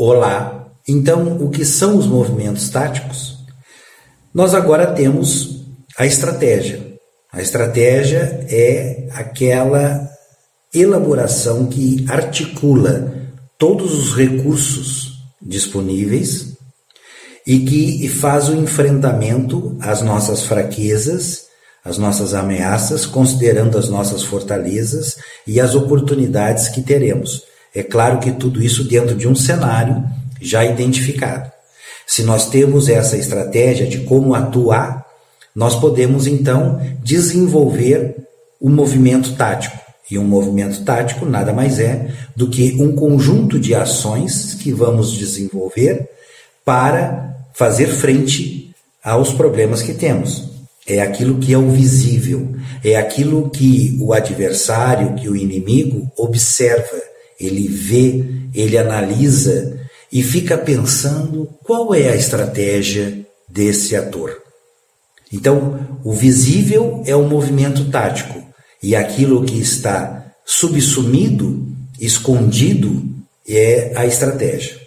[0.00, 0.70] Olá!
[0.86, 3.36] Então, o que são os movimentos táticos?
[4.32, 5.64] Nós agora temos
[5.98, 6.94] a estratégia.
[7.32, 10.08] A estratégia é aquela
[10.72, 13.12] elaboração que articula
[13.58, 16.56] todos os recursos disponíveis
[17.44, 21.46] e que faz o enfrentamento às nossas fraquezas,
[21.84, 27.48] às nossas ameaças, considerando as nossas fortalezas e as oportunidades que teremos.
[27.78, 30.02] É claro que tudo isso dentro de um cenário
[30.40, 31.48] já identificado.
[32.04, 35.06] Se nós temos essa estratégia de como atuar,
[35.54, 38.16] nós podemos então desenvolver
[38.60, 39.78] o um movimento tático.
[40.10, 45.12] E um movimento tático nada mais é do que um conjunto de ações que vamos
[45.12, 46.10] desenvolver
[46.64, 48.74] para fazer frente
[49.04, 50.50] aos problemas que temos.
[50.84, 57.08] É aquilo que é o visível, é aquilo que o adversário, que o inimigo observa,
[57.38, 59.78] ele vê, ele analisa
[60.10, 64.36] e fica pensando qual é a estratégia desse ator.
[65.32, 68.42] Então, o visível é o movimento tático
[68.82, 71.66] e aquilo que está subsumido,
[72.00, 73.06] escondido,
[73.46, 74.78] é a estratégia.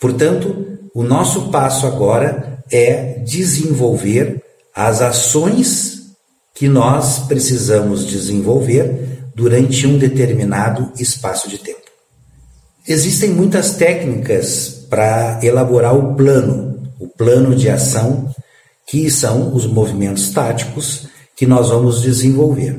[0.00, 4.42] Portanto, o nosso passo agora é desenvolver
[4.74, 6.14] as ações
[6.54, 11.85] que nós precisamos desenvolver durante um determinado espaço de tempo.
[12.88, 18.32] Existem muitas técnicas para elaborar o plano, o plano de ação,
[18.86, 22.78] que são os movimentos táticos que nós vamos desenvolver.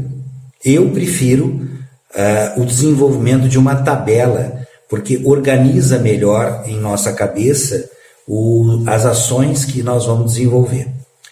[0.64, 7.90] Eu prefiro uh, o desenvolvimento de uma tabela, porque organiza melhor em nossa cabeça
[8.26, 10.88] o, as ações que nós vamos desenvolver.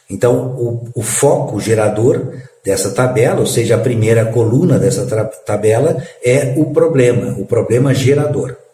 [0.10, 2.34] Então, o, o foco gerador
[2.64, 5.06] dessa tabela, ou seja, a primeira coluna dessa
[5.46, 8.65] tabela, é o problema, o problema gerador.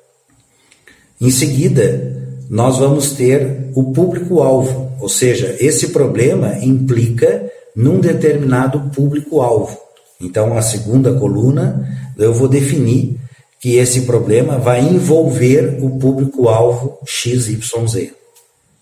[1.21, 2.11] Em seguida,
[2.49, 9.77] nós vamos ter o público-alvo, ou seja, esse problema implica num determinado público-alvo.
[10.19, 11.87] Então, a segunda coluna,
[12.17, 13.19] eu vou definir
[13.59, 18.13] que esse problema vai envolver o público-alvo XYZ.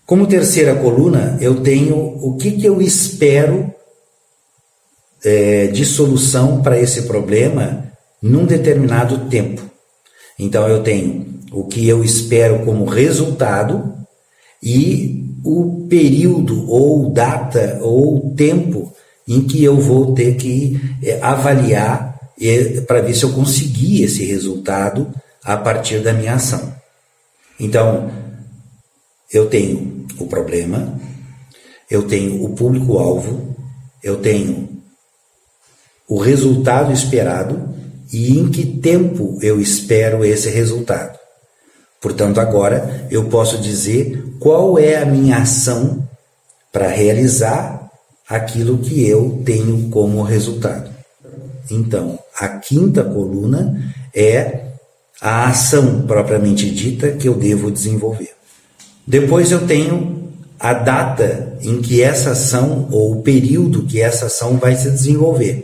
[0.05, 3.69] Como terceira coluna, eu tenho o que, que eu espero
[5.25, 7.83] é, de solução para esse problema
[8.21, 9.61] num determinado tempo.
[10.39, 13.93] Então, eu tenho o que eu espero como resultado
[14.61, 18.93] e o período ou data ou tempo
[19.27, 24.25] em que eu vou ter que é, avaliar é, para ver se eu consegui esse
[24.25, 26.73] resultado a partir da minha ação.
[27.59, 28.11] Então,
[29.31, 30.99] eu tenho o problema,
[31.89, 33.55] eu tenho o público-alvo,
[34.01, 34.81] eu tenho
[36.07, 37.75] o resultado esperado
[38.11, 41.18] e em que tempo eu espero esse resultado.
[42.01, 46.07] Portanto, agora eu posso dizer qual é a minha ação
[46.71, 47.89] para realizar
[48.27, 50.89] aquilo que eu tenho como resultado.
[51.69, 54.69] Então, a quinta coluna é
[55.21, 58.33] a ação propriamente dita que eu devo desenvolver.
[59.05, 64.57] Depois eu tenho a data em que essa ação ou o período que essa ação
[64.57, 65.63] vai se desenvolver.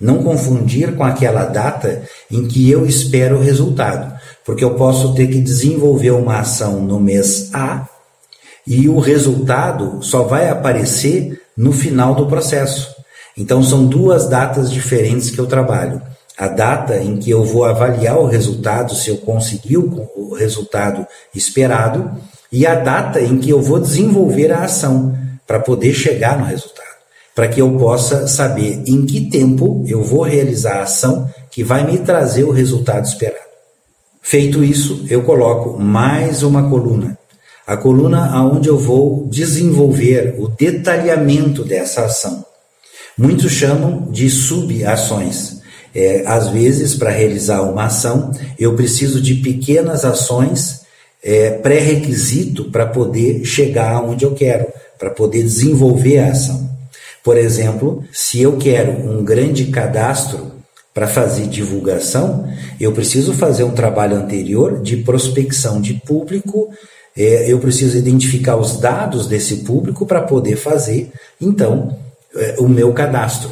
[0.00, 4.12] Não confundir com aquela data em que eu espero o resultado,
[4.44, 7.86] porque eu posso ter que desenvolver uma ação no mês A
[8.66, 12.94] e o resultado só vai aparecer no final do processo.
[13.36, 16.00] Então são duas datas diferentes que eu trabalho.
[16.36, 22.10] A data em que eu vou avaliar o resultado, se eu consegui o resultado esperado,
[22.50, 25.16] e a data em que eu vou desenvolver a ação
[25.46, 26.82] para poder chegar no resultado.
[27.34, 31.84] Para que eu possa saber em que tempo eu vou realizar a ação que vai
[31.84, 33.51] me trazer o resultado esperado.
[34.22, 37.18] Feito isso, eu coloco mais uma coluna
[37.66, 42.44] a coluna aonde eu vou desenvolver o detalhamento dessa ação.
[43.16, 45.60] Muitos chamam de subações.
[45.94, 50.82] É, às vezes, para realizar uma ação, eu preciso de pequenas ações
[51.22, 54.66] é, pré-requisito para poder chegar aonde eu quero,
[54.98, 56.70] para poder desenvolver a ação.
[57.22, 60.51] Por exemplo, se eu quero um grande cadastro
[60.92, 62.46] para fazer divulgação,
[62.78, 66.68] eu preciso fazer um trabalho anterior de prospecção de público
[67.16, 71.96] é, eu preciso identificar os dados desse público para poder fazer, então,
[72.34, 73.50] é, o meu cadastro.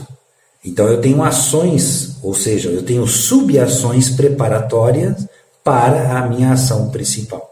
[0.65, 5.27] Então, eu tenho ações, ou seja, eu tenho subações preparatórias
[5.63, 7.51] para a minha ação principal.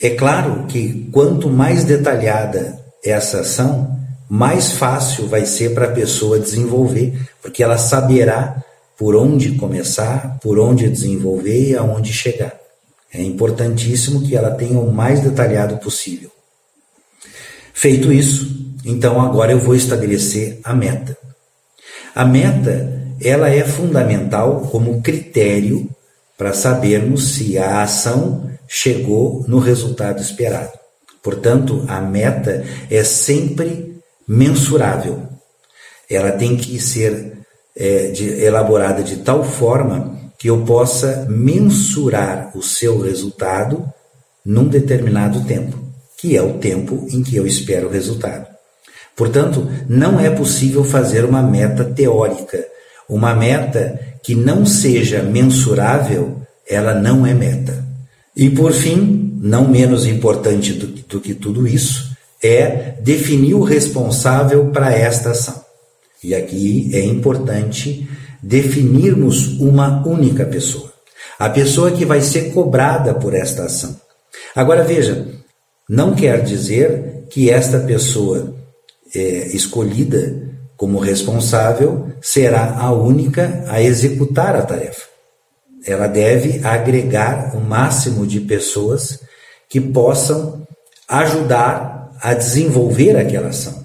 [0.00, 3.96] É claro que quanto mais detalhada essa ação,
[4.28, 8.62] mais fácil vai ser para a pessoa desenvolver, porque ela saberá
[8.96, 12.54] por onde começar, por onde desenvolver e aonde chegar.
[13.12, 16.30] É importantíssimo que ela tenha o mais detalhado possível.
[17.72, 21.16] Feito isso, então agora eu vou estabelecer a meta.
[22.14, 25.88] A meta, ela é fundamental como critério
[26.36, 30.72] para sabermos se a ação chegou no resultado esperado.
[31.22, 35.22] Portanto, a meta é sempre mensurável.
[36.10, 37.38] Ela tem que ser
[37.76, 43.84] é, de, elaborada de tal forma que eu possa mensurar o seu resultado
[44.44, 45.78] num determinado tempo,
[46.18, 48.54] que é o tempo em que eu espero o resultado.
[49.16, 52.64] Portanto, não é possível fazer uma meta teórica.
[53.08, 57.84] Uma meta que não seja mensurável, ela não é meta.
[58.36, 62.12] E por fim, não menos importante do, do que tudo isso,
[62.42, 65.63] é definir o responsável para esta ação.
[66.24, 68.08] E aqui é importante
[68.42, 70.90] definirmos uma única pessoa.
[71.38, 73.94] A pessoa que vai ser cobrada por esta ação.
[74.56, 75.28] Agora veja,
[75.86, 78.56] não quer dizer que esta pessoa
[79.14, 79.18] é,
[79.54, 80.42] escolhida
[80.78, 85.02] como responsável será a única a executar a tarefa.
[85.86, 89.20] Ela deve agregar o máximo de pessoas
[89.68, 90.66] que possam
[91.06, 93.83] ajudar a desenvolver aquela ação.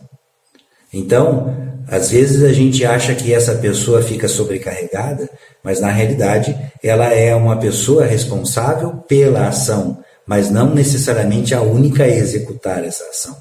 [0.93, 1.55] Então,
[1.87, 5.29] às vezes a gente acha que essa pessoa fica sobrecarregada,
[5.63, 12.03] mas na realidade ela é uma pessoa responsável pela ação, mas não necessariamente a única
[12.03, 13.35] a executar essa ação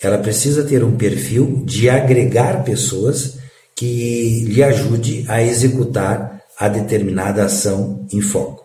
[0.00, 3.38] ela precisa ter um perfil de agregar pessoas
[3.74, 8.64] que lhe ajude a executar a determinada ação em foco.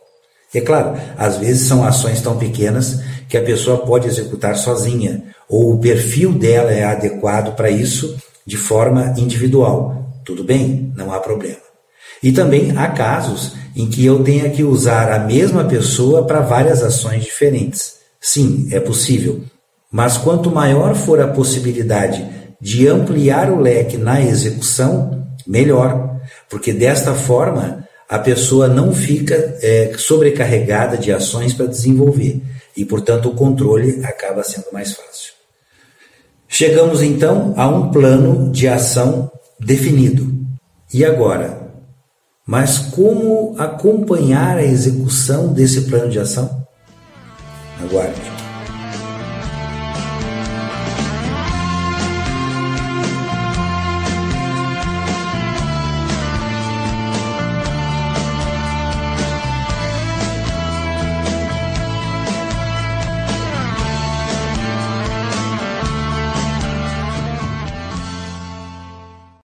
[0.54, 3.00] É claro, às vezes são ações tão pequenas
[3.32, 8.58] que a pessoa pode executar sozinha, ou o perfil dela é adequado para isso de
[8.58, 10.06] forma individual.
[10.26, 11.62] Tudo bem, não há problema.
[12.22, 16.84] E também há casos em que eu tenha que usar a mesma pessoa para várias
[16.84, 17.94] ações diferentes.
[18.20, 19.42] Sim, é possível.
[19.90, 22.28] Mas quanto maior for a possibilidade
[22.60, 26.20] de ampliar o leque na execução, melhor,
[26.50, 32.42] porque desta forma a pessoa não fica é, sobrecarregada de ações para desenvolver
[32.76, 35.34] e, portanto, o controle acaba sendo mais fácil.
[36.48, 40.32] Chegamos então a um plano de ação definido.
[40.94, 41.62] E agora?
[42.46, 46.68] Mas como acompanhar a execução desse plano de ação?
[47.82, 48.41] Aguarde.